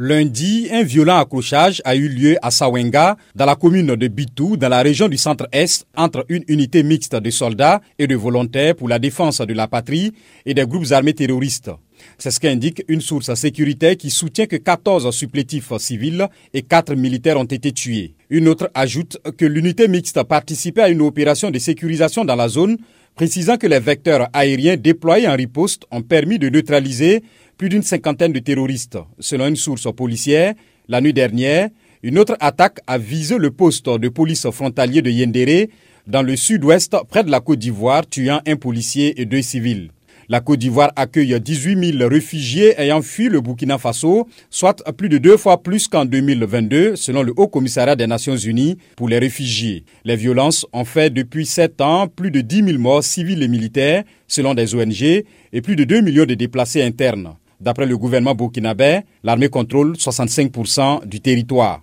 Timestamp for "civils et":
15.78-16.62, 53.02-53.48